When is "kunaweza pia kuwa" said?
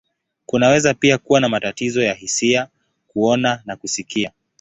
0.45-1.39